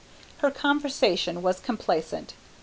Her 0.39 0.49
conversation 0.49 1.43
was 1.43 1.59
complacent. 1.59 2.33